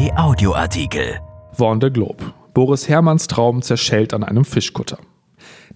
[0.00, 1.20] Kai Audioartikel.
[1.58, 2.32] Warn der Globe.
[2.54, 4.96] Boris Herrmanns Traum zerschellt an einem Fischkutter.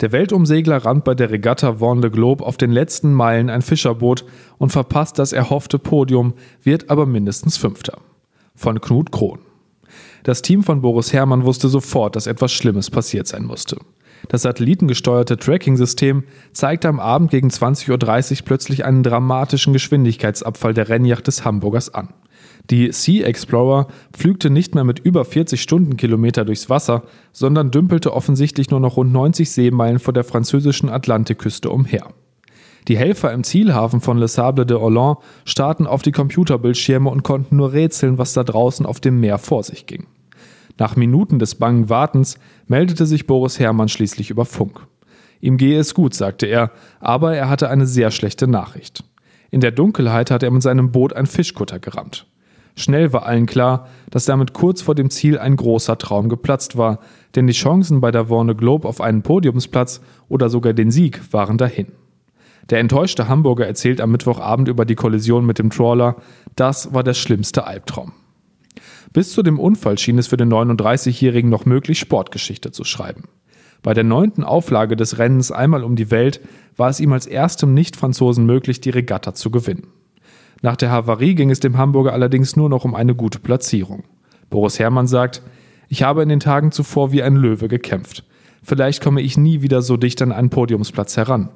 [0.00, 4.24] Der Weltumsegler rammt bei der Regatta Warn de Globe auf den letzten Meilen ein Fischerboot
[4.56, 6.32] und verpasst das erhoffte Podium,
[6.62, 7.98] wird aber mindestens Fünfter.
[8.54, 9.40] Von Knut Krohn.
[10.22, 13.76] Das Team von Boris Herrmann wusste sofort, dass etwas Schlimmes passiert sein musste.
[14.28, 17.90] Das satellitengesteuerte Tracking-System zeigte am Abend gegen 20.30
[18.40, 22.14] Uhr plötzlich einen dramatischen Geschwindigkeitsabfall der Rennjacht des Hamburgers an.
[22.70, 27.02] Die Sea Explorer pflügte nicht mehr mit über 40 Stundenkilometer durchs Wasser,
[27.32, 32.08] sondern dümpelte offensichtlich nur noch rund 90 Seemeilen vor der französischen Atlantikküste umher.
[32.88, 37.56] Die Helfer im Zielhafen von Le Sable de Hollande starrten auf die Computerbildschirme und konnten
[37.56, 40.06] nur rätseln, was da draußen auf dem Meer vor sich ging.
[40.78, 44.86] Nach Minuten des bangen Wartens meldete sich Boris Herrmann schließlich über Funk.
[45.40, 49.04] Ihm gehe es gut, sagte er, aber er hatte eine sehr schlechte Nachricht.
[49.50, 52.26] In der Dunkelheit hatte er mit seinem Boot ein Fischkutter gerammt.
[52.76, 56.98] Schnell war allen klar, dass damit kurz vor dem Ziel ein großer Traum geplatzt war,
[57.36, 61.56] denn die Chancen bei der Warne Globe auf einen Podiumsplatz oder sogar den Sieg waren
[61.56, 61.92] dahin.
[62.70, 66.16] Der enttäuschte Hamburger erzählt am Mittwochabend über die Kollision mit dem Trawler,
[66.56, 68.12] das war der schlimmste Albtraum.
[69.12, 73.24] Bis zu dem Unfall schien es für den 39-Jährigen noch möglich, Sportgeschichte zu schreiben.
[73.82, 76.40] Bei der neunten Auflage des Rennens einmal um die Welt
[76.76, 79.88] war es ihm als erstem Nicht-Franzosen möglich, die Regatta zu gewinnen.
[80.64, 84.04] Nach der Havarie ging es dem Hamburger allerdings nur noch um eine gute Platzierung.
[84.48, 85.42] Boris Herrmann sagt,
[85.90, 88.24] ich habe in den Tagen zuvor wie ein Löwe gekämpft.
[88.62, 91.50] Vielleicht komme ich nie wieder so dicht an einen Podiumsplatz heran.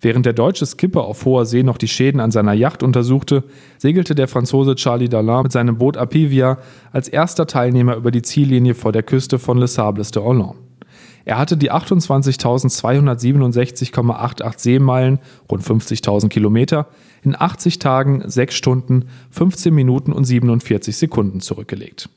[0.00, 3.44] Während der deutsche Skipper auf hoher See noch die Schäden an seiner Yacht untersuchte,
[3.76, 6.56] segelte der Franzose Charlie Dalin mit seinem Boot Apivia
[6.92, 10.63] als erster Teilnehmer über die Ziellinie vor der Küste von Les Sables de Hollande.
[11.24, 16.88] Er hatte die 28.267,88 Seemeilen, rund 50.000 Kilometer,
[17.22, 22.10] in 80 Tagen, 6 Stunden, 15 Minuten und 47 Sekunden zurückgelegt.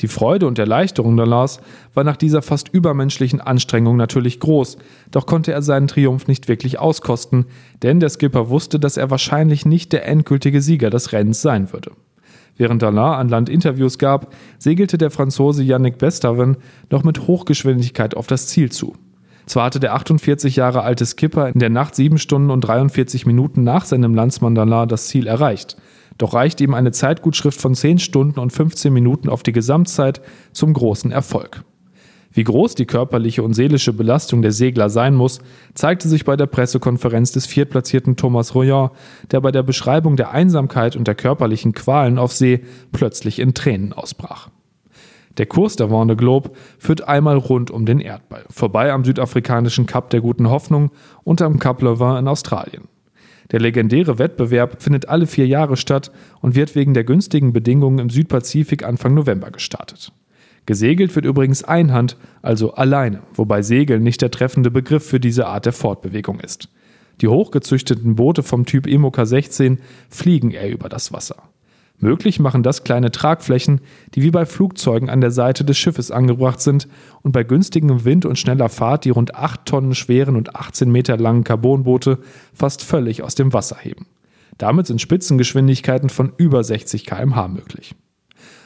[0.00, 1.60] Die Freude und Erleichterung Dallas
[1.94, 4.76] war nach dieser fast übermenschlichen Anstrengung natürlich groß,
[5.10, 7.46] doch konnte er seinen Triumph nicht wirklich auskosten,
[7.82, 11.92] denn der Skipper wusste, dass er wahrscheinlich nicht der endgültige Sieger des Rennens sein würde.
[12.56, 16.56] Während Dallas an Land Interviews gab, segelte der Franzose Yannick Bestaven
[16.90, 18.94] noch mit Hochgeschwindigkeit auf das Ziel zu.
[19.46, 23.62] Zwar hatte der 48 Jahre alte Skipper in der Nacht 7 Stunden und 43 Minuten
[23.62, 25.76] nach seinem Landsmann Dallas das Ziel erreicht,
[26.16, 30.22] doch reichte ihm eine Zeitgutschrift von 10 Stunden und 15 Minuten auf die Gesamtzeit
[30.52, 31.64] zum großen Erfolg.
[32.34, 35.38] Wie groß die körperliche und seelische Belastung der Segler sein muss,
[35.74, 38.90] zeigte sich bei der Pressekonferenz des viertplatzierten Thomas Royan,
[39.30, 43.92] der bei der Beschreibung der Einsamkeit und der körperlichen Qualen auf See plötzlich in Tränen
[43.92, 44.48] ausbrach.
[45.38, 50.10] Der Kurs der Warne Globe führt einmal rund um den Erdball, vorbei am südafrikanischen Kap
[50.10, 50.90] der Guten Hoffnung
[51.22, 52.88] und am Kap Levin in Australien.
[53.52, 58.10] Der legendäre Wettbewerb findet alle vier Jahre statt und wird wegen der günstigen Bedingungen im
[58.10, 60.12] Südpazifik Anfang November gestartet.
[60.66, 65.66] Gesegelt wird übrigens Einhand, also alleine, wobei Segeln nicht der treffende Begriff für diese Art
[65.66, 66.68] der Fortbewegung ist.
[67.20, 71.36] Die hochgezüchteten Boote vom Typ Imoca 16 fliegen eher über das Wasser.
[71.98, 73.80] Möglich machen das kleine Tragflächen,
[74.14, 76.88] die wie bei Flugzeugen an der Seite des Schiffes angebracht sind
[77.22, 81.16] und bei günstigem Wind und schneller Fahrt die rund 8 Tonnen schweren und 18 Meter
[81.16, 82.18] langen Carbonboote
[82.52, 84.06] fast völlig aus dem Wasser heben.
[84.58, 87.94] Damit sind Spitzengeschwindigkeiten von über 60 km/h möglich.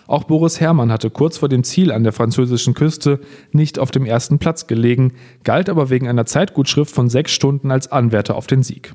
[0.09, 3.21] Auch Boris Herrmann hatte kurz vor dem Ziel an der französischen Küste
[3.53, 5.13] nicht auf dem ersten Platz gelegen,
[5.45, 8.95] galt aber wegen einer Zeitgutschrift von sechs Stunden als Anwärter auf den Sieg.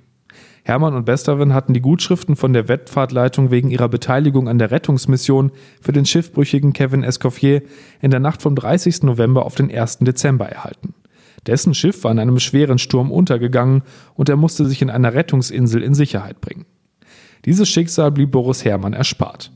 [0.63, 5.51] Hermann und Bestaven hatten die Gutschriften von der Wettfahrtleitung wegen ihrer Beteiligung an der Rettungsmission
[5.81, 7.61] für den schiffbrüchigen Kevin Escoffier
[8.01, 9.03] in der Nacht vom 30.
[9.03, 9.99] November auf den 1.
[9.99, 10.95] Dezember erhalten.
[11.45, 13.83] Dessen Schiff war in einem schweren Sturm untergegangen
[14.15, 16.65] und er musste sich in einer Rettungsinsel in Sicherheit bringen.
[17.45, 19.51] Dieses Schicksal blieb Boris Herrmann erspart.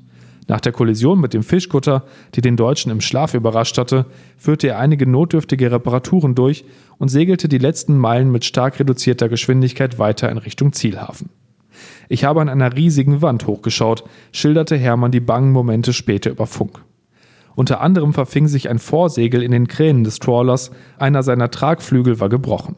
[0.47, 2.03] Nach der Kollision mit dem Fischkutter,
[2.35, 4.05] die den Deutschen im Schlaf überrascht hatte,
[4.37, 6.63] führte er einige notdürftige Reparaturen durch
[6.97, 11.29] und segelte die letzten Meilen mit stark reduzierter Geschwindigkeit weiter in Richtung Zielhafen.
[12.09, 16.81] Ich habe an einer riesigen Wand hochgeschaut, schilderte Hermann die bangen Momente später über Funk.
[17.55, 22.29] Unter anderem verfing sich ein Vorsegel in den Kränen des Trawlers, einer seiner Tragflügel war
[22.29, 22.75] gebrochen.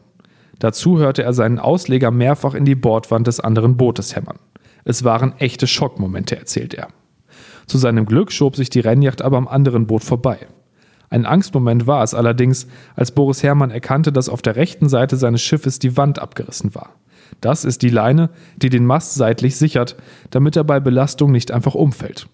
[0.58, 4.38] Dazu hörte er seinen Ausleger mehrfach in die Bordwand des anderen Bootes hämmern.
[4.84, 6.88] Es waren echte Schockmomente, erzählt er.
[7.70, 10.48] Zu seinem Glück schob sich die Rennjacht aber am anderen Boot vorbei.
[11.08, 15.40] Ein Angstmoment war es allerdings, als Boris Herrmann erkannte, dass auf der rechten Seite seines
[15.40, 16.96] Schiffes die Wand abgerissen war.
[17.40, 19.94] Das ist die Leine, die den Mast seitlich sichert,
[20.30, 22.26] damit er bei Belastung nicht einfach umfällt.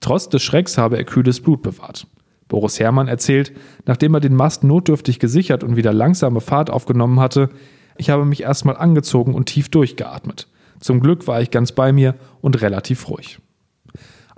[0.00, 2.06] Trotz des Schrecks habe er kühles Blut bewahrt.
[2.46, 3.52] Boris Herrmann erzählt,
[3.86, 7.48] nachdem er den Mast notdürftig gesichert und wieder langsame Fahrt aufgenommen hatte,
[7.96, 10.48] ich habe mich erstmal angezogen und tief durchgeatmet.
[10.80, 13.38] Zum Glück war ich ganz bei mir und relativ ruhig.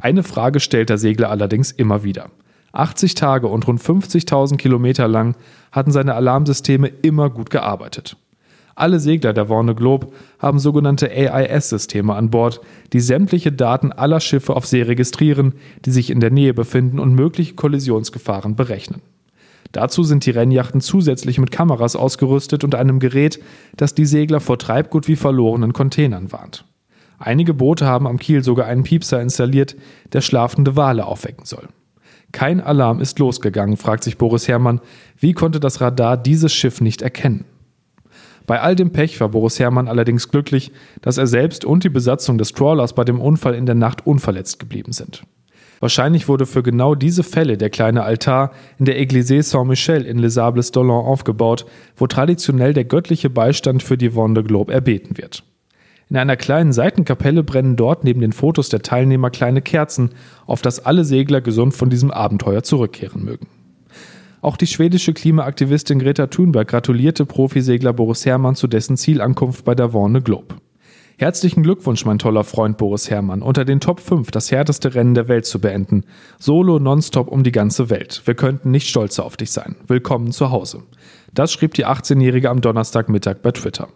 [0.01, 2.31] Eine Frage stellt der Segler allerdings immer wieder.
[2.73, 5.35] 80 Tage und rund 50.000 Kilometer lang
[5.73, 8.17] hatten seine Alarmsysteme immer gut gearbeitet.
[8.77, 10.09] Alle Segler der Warne Globe
[10.39, 12.61] haben sogenannte AIS-Systeme an Bord,
[12.93, 15.55] die sämtliche Daten aller Schiffe auf See registrieren,
[15.85, 19.03] die sich in der Nähe befinden und mögliche Kollisionsgefahren berechnen.
[19.73, 23.41] Dazu sind die Rennjachten zusätzlich mit Kameras ausgerüstet und einem Gerät,
[23.77, 26.65] das die Segler vor Treibgut wie verlorenen Containern warnt.
[27.19, 29.77] Einige Boote haben am Kiel sogar einen Piepser installiert,
[30.13, 31.69] der schlafende Wale aufwecken soll.
[32.31, 34.81] Kein Alarm ist losgegangen, fragt sich Boris Herrmann.
[35.17, 37.45] Wie konnte das Radar dieses Schiff nicht erkennen?
[38.47, 40.73] Bei all dem Pech war Boris Herrmann allerdings glücklich,
[41.03, 44.59] dass er selbst und die Besatzung des Trawlers bei dem Unfall in der Nacht unverletzt
[44.59, 45.23] geblieben sind.
[45.81, 50.35] Wahrscheinlich wurde für genau diese Fälle der kleine Altar in der Église Saint-Michel in Les
[50.35, 51.67] Sables d'Olonne aufgebaut,
[51.97, 55.45] wo traditionell der göttliche Beistand für die Vendée Globe erbeten wird.
[56.11, 60.11] In einer kleinen Seitenkapelle brennen dort neben den Fotos der Teilnehmer kleine Kerzen,
[60.47, 63.47] auf das alle Segler gesund von diesem Abenteuer zurückkehren mögen.
[64.41, 69.93] Auch die schwedische Klimaaktivistin Greta Thunberg gratulierte Profisegler Boris Herrmann zu dessen Zielankunft bei der
[69.93, 70.55] Warne Globe.
[71.19, 75.27] Herzlichen Glückwunsch, mein toller Freund Boris Herrmann, unter den Top 5 das härteste Rennen der
[75.27, 76.05] Welt zu beenden.
[76.39, 78.23] Solo nonstop um die ganze Welt.
[78.25, 79.75] Wir könnten nicht stolzer auf dich sein.
[79.89, 80.85] Willkommen zu Hause.
[81.35, 83.89] Das schrieb die 18-Jährige am Donnerstagmittag bei Twitter.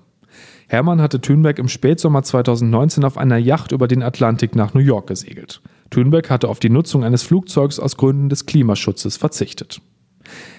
[0.69, 5.07] Hermann hatte Thünberg im Spätsommer 2019 auf einer Yacht über den Atlantik nach New York
[5.07, 5.61] gesegelt.
[5.91, 9.81] Thünberg hatte auf die Nutzung eines Flugzeugs aus Gründen des Klimaschutzes verzichtet.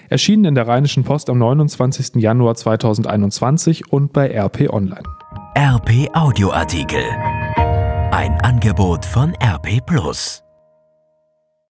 [0.08, 2.16] Erschienen in der Rheinischen Post am 29.
[2.16, 5.02] Januar 2021 und bei RP Online.
[5.56, 7.04] RP Audioartikel.
[8.10, 10.44] Ein Angebot von RP Plus.